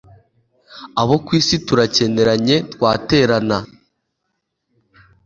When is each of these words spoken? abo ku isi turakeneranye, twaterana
abo 1.01 1.15
ku 1.25 1.31
isi 1.39 1.55
turakeneranye, 1.67 2.55
twaterana 2.73 3.57